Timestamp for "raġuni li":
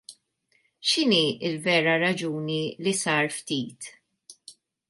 2.03-2.93